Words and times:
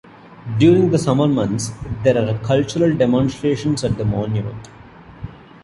During 0.57 0.89
the 0.89 0.97
summer 0.97 1.27
months, 1.27 1.69
there 2.03 2.17
are 2.17 2.35
cultural 2.39 2.91
demonstrations 2.97 3.83
at 3.83 3.99
the 3.99 4.03
monument. 4.03 4.67